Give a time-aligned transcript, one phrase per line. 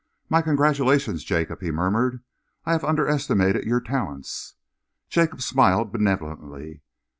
[0.29, 2.23] "My congratulations, Jacob," he murmured.
[2.65, 4.55] "I have underestimated your talents."
[5.09, 6.81] Jacob smiled benevolently.